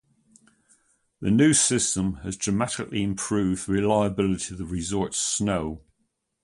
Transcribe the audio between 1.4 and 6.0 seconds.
system has dramatically improved the reliability of the resort's snow.